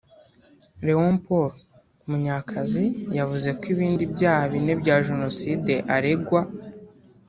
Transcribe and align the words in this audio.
Leopord 0.85 1.53
Munyakazi 2.07 2.85
yavuze 3.17 3.49
ko 3.59 3.63
ibindi 3.73 4.03
byaha 4.13 4.43
bine 4.51 4.73
bya 4.81 4.95
Jenoside 5.07 5.73
aregwa 5.95 6.41